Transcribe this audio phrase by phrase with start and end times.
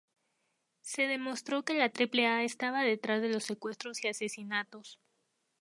[0.81, 4.99] Se demostró que la Triple A estaba detrás de los secuestros y asesinatos.